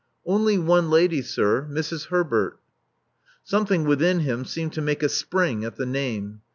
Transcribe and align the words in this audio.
*'Only 0.25 0.57
one 0.57 0.89
lady, 0.89 1.21
sir. 1.21 1.67
Mrs. 1.71 2.05
Herbert." 2.07 2.57
Something 3.43 3.83
within 3.83 4.21
him 4.21 4.45
seemed 4.45 4.73
to 4.73 4.81
make 4.81 5.03
a 5.03 5.07
spring 5.09 5.63
at 5.63 5.75
the 5.75 5.85
name. 5.85 6.41